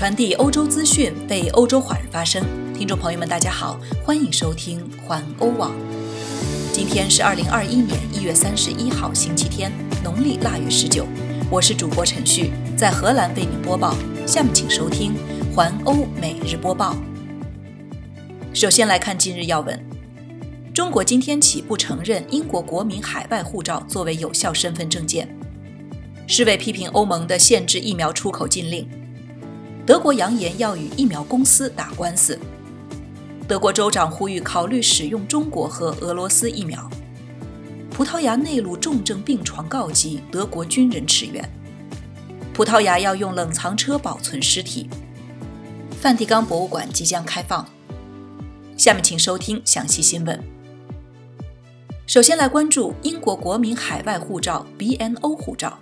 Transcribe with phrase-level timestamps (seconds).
[0.00, 2.42] 传递欧洲资讯，为欧洲华人发声。
[2.72, 5.72] 听众朋友们，大家好，欢迎收听环欧网。
[6.72, 9.70] 今天是二零二一年一月三十一号，星期天，
[10.02, 11.06] 农历腊月十九。
[11.50, 13.94] 我是主播陈旭，在荷兰为您播报。
[14.26, 15.12] 下面请收听
[15.54, 16.96] 环欧每日播报。
[18.54, 19.78] 首先来看今日要闻：
[20.72, 25.28] 中国今天起不承认英国国民海外护照作为有效身份证件。
[26.26, 28.88] 世卫批评欧盟的限制疫苗出口禁令。
[29.86, 32.38] 德国扬言要与疫苗公司打官司。
[33.48, 36.88] 德国州长呼吁考虑使用中国和俄罗斯疫苗。
[37.90, 41.46] 葡萄牙内陆重症病床告急，德国军人驰援。
[42.54, 44.88] 葡萄牙要用冷藏车保存尸体。
[46.00, 47.66] 梵蒂冈博物馆即将开放。
[48.76, 50.40] 下面请收听详细新闻。
[52.06, 55.78] 首先来关注英国国民海外护照 （BNO 护照）。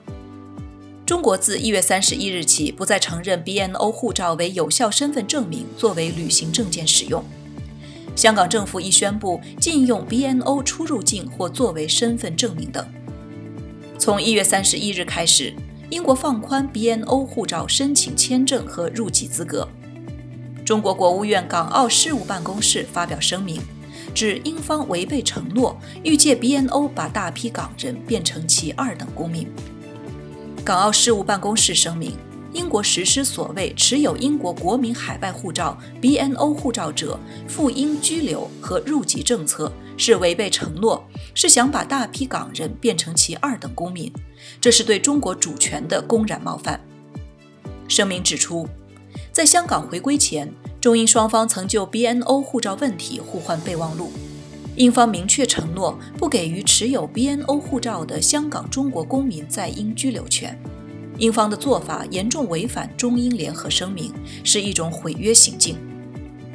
[1.08, 7.24] 中国自一月三十一日起不再承认 BNO 护照为有效身份证明作为旅行证件使用。
[8.14, 12.86] 香港政府亦宣布禁用 BNO 出入境或作为身份证明等。
[13.98, 15.54] 从一月三十一日开始，
[15.88, 19.66] 英国放宽 BNO 护照申请签证和入籍资格。
[20.62, 23.62] 中国国务院港澳事务办公室发表声明，
[24.14, 29.48] 指英方违背承诺，欲借 BNO 把大批港人变成其二等公民。
[30.68, 32.12] 港澳事务办公室声明：
[32.52, 41.02] 英国实施所谓持有英国国民海外护照 （BNO） 护照者赴英居留和入籍政策，是违背承诺，
[41.34, 44.12] 是想把大批港人变成其二等公民，
[44.60, 46.78] 这是对中国主权的公然冒犯。
[47.88, 48.68] 声明指出，
[49.32, 50.52] 在香港回归前，
[50.82, 54.12] 中英双方曾就 BNO 护照问题互换备忘录，
[54.78, 60.56] 英方明确承诺不给予持有 BNO 护照的香港中国公民在英居留权。
[61.18, 65.76] 英方的做法严重违反中英联合声明，是一种毁约行径。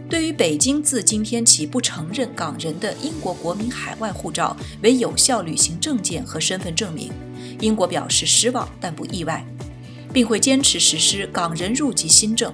[0.10, 7.12] 对于北京自今天起不承认港人的英国国民海外护照为有效旅行证件和身份证明，
[7.60, 9.46] 英国表示失望但不意外，
[10.14, 12.54] 并会坚持实施港人入籍新政。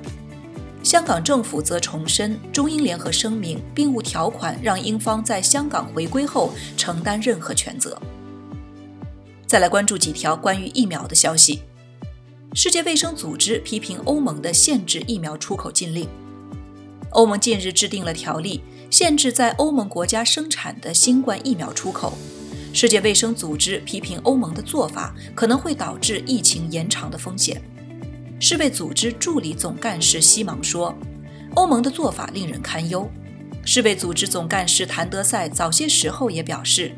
[0.82, 8.02] 香港政府则重申，中英联合声明并无条款让英方在香港回归后承担任何权责。
[9.46, 11.62] 再来关注几条关于疫苗的消息。
[12.54, 16.08] 世界卫生组织批评欧盟的限制疫苗出口禁令。
[17.12, 22.18] 欧盟近日制定了条例，限制在欧盟国家生产的新冠疫苗出口。
[22.72, 27.62] 世界卫生组织批评欧盟的做法可能会导致疫情延长的风险。
[28.42, 30.96] 世卫组织助理总干事西芒说
[31.56, 33.10] ：“欧盟的做法令人堪忧。”
[33.66, 36.94] 世卫组织总干事谭德赛早些时候也表示。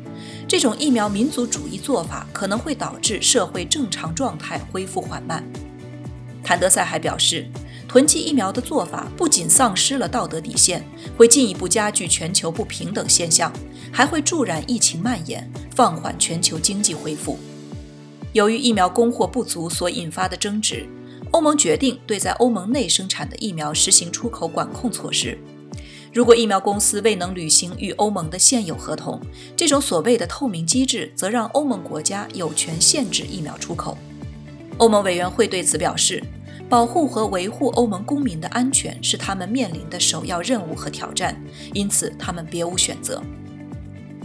[0.46, 5.42] 这种疫苗民族主义做法可能会导致社会正常状态恢复缓慢。
[6.44, 7.48] 谭德赛还表示，
[7.88, 10.84] 囤积疫苗的做法不仅丧失了道德底线，
[11.16, 13.52] 会进一步加剧全球不平等现象，
[13.90, 17.36] 还会助燃疫情蔓延，放缓全球经济恢复。
[18.32, 20.86] 由于疫苗供货不足所引发的争执，
[21.32, 25.36] 欧盟决定对在欧盟内生产的疫苗实行出口管控措施。
[26.12, 29.18] 如果疫苗公司未能履行与欧盟的现有合同，
[29.56, 33.96] 这种所谓的透明机制则让欧盟国家有权限制疫苗出口。
[34.76, 36.22] 欧盟委员会对此表示，
[36.68, 43.22] 保护和维护欧盟公民的安全是他们面临的首要任务和挑战，因此他们别无选择。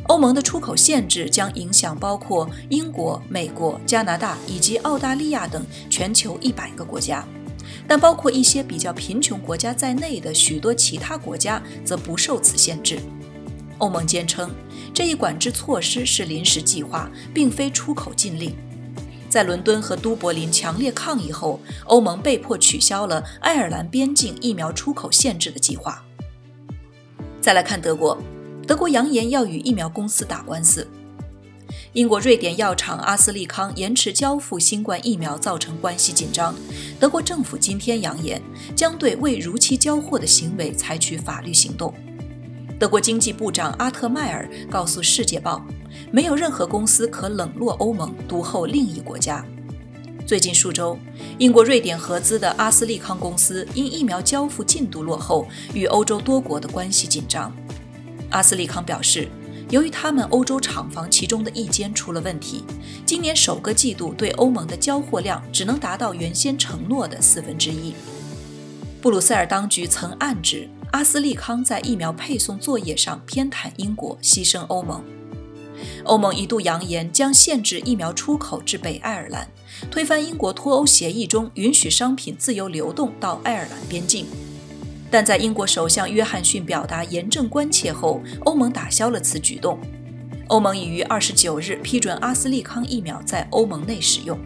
[0.08, 7.26] 欧盟的出口限制将影响包括英国、美国、加拿大以及澳大利亚等全球一百个国家。
[7.88, 13.00] 但包括一些比较贫穷国家在内的许多其他国家则不受此限制。
[13.78, 14.50] 欧盟坚称，
[14.94, 18.56] 这一管制措施是临时计划，并非出口禁令。
[19.30, 26.04] 在伦敦和都柏林强烈抗议后，欧盟被迫取消了爱尔兰边境疫苗出口限制的计划。
[27.40, 28.18] 再来看德国，
[28.68, 30.86] 德国扬言要与疫苗公司打官司。
[31.94, 36.54] 英国瑞典药厂阿斯利康延迟交付新冠疫苗，造成关系紧张。
[37.00, 38.42] 德国政府今天扬言，
[38.76, 41.94] 将对未如期交货的行为采取法律行动。
[42.78, 45.66] 德国经济部长阿特迈尔告诉《世界报》，
[46.12, 49.46] 没有任何公司可冷落欧盟，独厚另一国家。
[50.26, 51.00] 最近数周，
[51.38, 57.50] 英国瑞典合资的阿斯利康公司因疫苗交付进度落后，与欧洲多国的关系紧张。
[58.30, 59.28] 阿斯利康表示。
[59.70, 62.64] 由于他们欧洲厂房其中的一间出了问题，
[63.06, 67.94] 今年首个季度对欧盟的交货量只能达到原先承诺的四分之一。
[69.02, 75.04] 布鲁塞尔当局曾暗指阿斯利康在疫苗配送作业上偏袒英国，牺牲欧盟。
[76.06, 79.50] 欧盟一度扬言将限制疫苗出口至北爱尔兰，
[79.92, 84.28] 推翻英国脱欧协议中允许商品自由流动到爱尔兰边境。
[85.10, 89.80] 但在英国首相约翰逊表达严正关切后，欧盟打消了此举动。
[90.48, 94.38] 欧盟已于二十九日批准阿斯利康疫苗在欧盟内使用。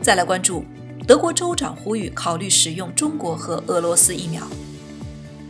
[0.00, 0.64] 再来关注，
[1.06, 4.46] 德国州长呼吁考虑使用中国和俄罗斯疫苗。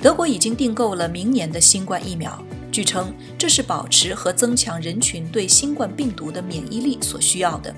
[0.02, 7.74] 德国已经订购了明年的新冠疫苗，据称这是保持和增强人群对新冠病毒的免疫力所需要的。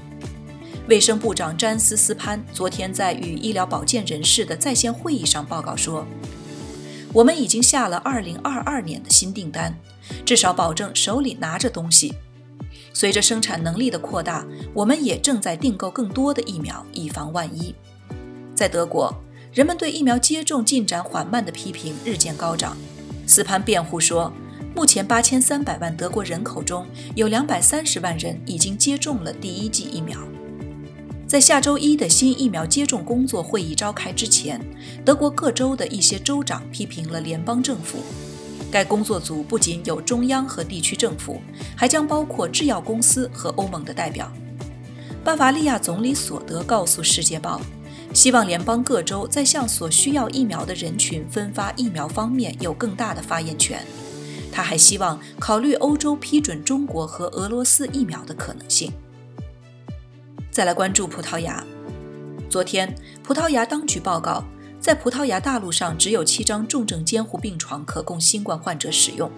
[0.88, 6.06] 卫生部长詹斯斯潘昨天在与医疗保健人士的在线会议上报告说
[7.12, 9.78] ：“我们已经下了2022年的新订单，
[10.24, 12.14] 至少保证手里拿着东西。
[12.94, 17.74] 随着生产能力的扩大，我们也正在订购更多的疫苗，以防万一。”
[18.56, 19.14] 在德国，
[19.52, 22.74] 人们对疫苗接种进展缓慢的批评日渐高涨。
[23.26, 24.32] 斯潘辩护说
[24.74, 30.18] ：“目前8300万德国人口中有230万人已经接种了第一剂疫苗。”
[31.28, 34.58] 在下周一的新疫苗接种工作会议召开之前，
[35.04, 37.98] 德国各州的一些州长批评了联邦政府。
[38.70, 41.38] 该工作组不仅有中央和地区政府，
[41.76, 44.32] 还将包括制药公司和欧盟的代表。
[45.22, 47.60] 巴伐利亚总理索德告诉《世界报》，
[48.16, 53.84] 希望联邦各州在向所需要疫苗的人群分发疫苗方面有更大的发言权。
[54.50, 58.90] 他还希望考虑欧洲批准中国和俄罗斯疫苗的可能性。
[60.50, 61.64] 再来关注葡萄牙。
[62.50, 64.42] 昨天，葡萄牙当局报告，
[64.80, 69.30] 在葡萄牙大陆上只有七张重症监护病床可供新冠患者使用。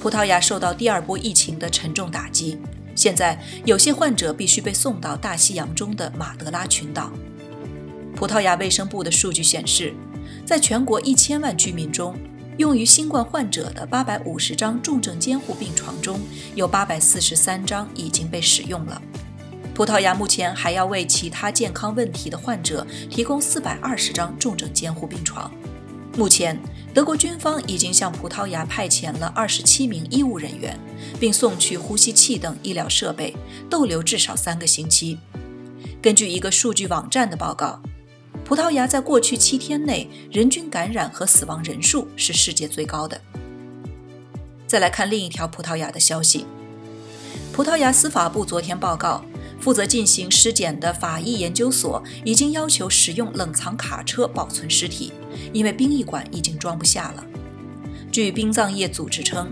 [0.00, 2.58] 葡萄牙受到第二波疫情的沉重打击，
[2.94, 7.12] 现在有些患者必须被送到大西洋中的马德拉群岛。
[8.16, 9.94] 葡萄牙卫生部的数据显示，
[10.44, 12.16] 在全国一千万居民中，
[12.58, 16.20] 用于新冠患者的八百五十张重症监护病床中，
[16.54, 19.00] 有八百四十三张已经被使用了。
[19.74, 25.50] 葡萄牙目前还要为其他健康问题的患者提供四百二十张重症监护病床。
[26.16, 26.56] 目前，
[26.94, 30.78] 德国军方已经向葡萄牙派遣了二十七名医务人员，
[31.18, 33.34] 并送去呼吸器等医疗设备，
[33.68, 35.18] 逗留至少三个星期。
[36.00, 37.82] 根据一个数据网站的报告，
[38.44, 43.20] 葡萄牙在过去七天内人均感染和死亡人数是世界最高的。
[44.68, 46.46] 再来看另一条葡萄牙的消息，
[47.52, 49.24] 葡萄牙司法部昨天报告。
[49.64, 55.10] 负责进行尸检的法医研究所已经要求使用冷藏卡车保存尸体，
[55.54, 57.24] 因为殡仪馆已经装不下了。
[58.12, 59.50] 据殡葬业组织称，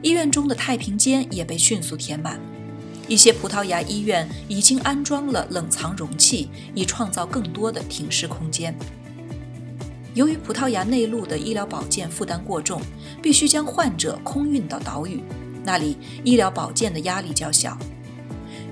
[0.00, 2.40] 医院中的太平间也被迅速填满。
[3.06, 8.74] 一些葡萄牙医院已经安装了冷藏容器，以创造更多的停尸空间。
[10.14, 12.80] 由于葡萄牙内陆的医疗保健负担过重，
[13.20, 15.22] 必须将患者空运到岛屿，
[15.62, 17.76] 那里医疗保健的压力较小。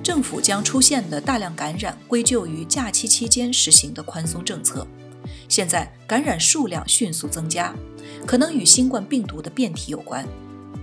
[0.09, 4.87] 政府将出现的大量感染归咎于假期期间实行的宽松政策。
[5.51, 7.75] 现在感染数量迅速增加，
[8.27, 10.27] 可能与新冠病毒的变体有关。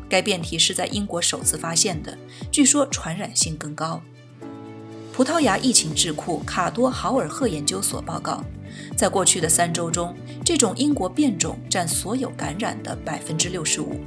[0.08, 2.16] 该变体是在英国首次发现的，
[2.52, 4.00] 据说传染性更高。
[5.12, 8.44] 葡萄牙疫情智库卡多豪尔赫研究所报告，
[8.96, 14.00] 在过去的三周中，这种英国变种占所有感染的百分之六十五。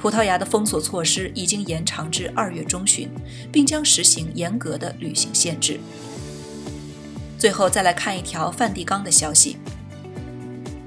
[0.00, 3.10] 葡萄牙的封锁措施已经延长至二月中旬，
[3.52, 5.78] 并将实行严格的旅行限制。
[7.36, 9.58] 最后再来看一条梵蒂冈的消息：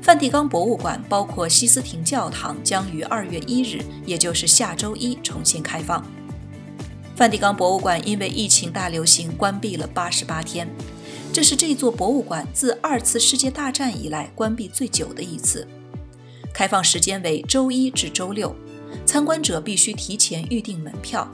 [0.02, 6.04] 梵蒂冈博物馆包括西斯廷教堂将于二月一日，也就是下周一重新开放。
[7.16, 10.68] 梵蒂冈博物馆因为疫情大流行关闭了八十八天，
[11.32, 15.68] 这是这座博物馆自二次世界大战以来关闭最久的一次。
[16.52, 18.56] 开放时间为周一至周六。
[19.06, 21.30] 参观者必须提前预订门票，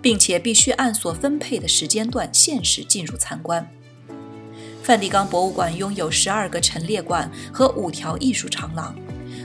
[0.00, 3.68] 并且必须按所分配的时间段限时进入参观。
[4.82, 8.94] 梵蒂冈博物馆拥有十二个陈列馆和五条艺术长廊，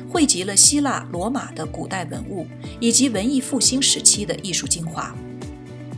[0.09, 2.47] 汇集了希腊、罗马的古代文物
[2.79, 5.13] 以及文艺复兴时期的艺术精华。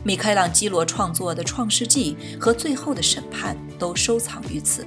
[0.02, 4.86] 米开朗基罗创作的《创世纪》和《最后的审判》都收藏于此。